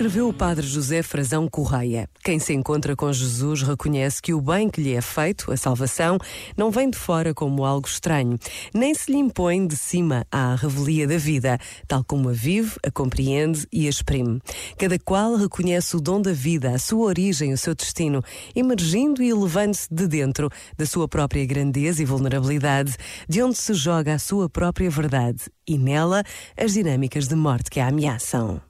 [0.00, 2.08] Escreveu o padre José Frazão Correia.
[2.24, 6.16] Quem se encontra com Jesus reconhece que o bem que lhe é feito, a salvação,
[6.56, 8.38] não vem de fora como algo estranho,
[8.72, 12.90] nem se lhe impõe de cima à revelia da vida, tal como a vive, a
[12.90, 14.40] compreende e a exprime.
[14.78, 18.24] Cada qual reconhece o dom da vida, a sua origem, o seu destino,
[18.56, 20.48] emergindo e elevando-se de dentro
[20.78, 22.96] da sua própria grandeza e vulnerabilidade,
[23.28, 26.24] de onde se joga a sua própria verdade e nela
[26.56, 28.69] as dinâmicas de morte que a ameaçam.